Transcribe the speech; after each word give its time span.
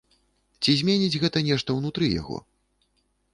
Ці 0.63 0.71
зменіць 0.79 1.19
гэта 1.25 1.43
нешта 1.49 1.77
ўнутры 1.81 2.05
яго? 2.21 2.41